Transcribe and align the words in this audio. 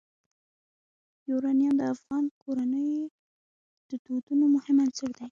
یورانیم 1.29 1.73
د 1.77 1.81
افغان 1.93 2.23
کورنیو 2.41 3.03
د 3.89 3.91
دودونو 4.05 4.45
مهم 4.55 4.77
عنصر 4.85 5.09
دی. 5.17 5.27